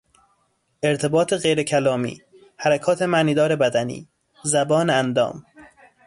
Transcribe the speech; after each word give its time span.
ارتباط 0.83 1.33
غیرکلامی، 1.33 2.21
حرکات 2.63 3.01
معنیدار 3.01 3.55
بدنی، 3.55 4.07
زبان 4.43 4.89
اندام 4.89 5.45